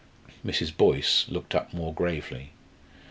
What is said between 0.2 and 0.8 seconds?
Mrs.